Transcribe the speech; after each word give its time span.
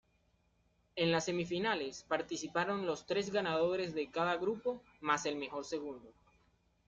En 0.95 1.11
las 1.11 1.25
semifinales 1.25 2.03
participaron 2.07 2.87
los 2.87 3.05
tres 3.05 3.31
ganadores 3.31 3.93
de 3.93 4.09
cada 4.09 4.35
grupo 4.37 4.81
más 4.99 5.27
el 5.27 5.35
mejor 5.35 5.63
segundo. 5.63 6.11